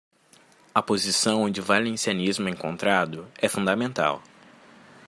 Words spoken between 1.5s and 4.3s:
o valencianismo é encontrado é fundamental.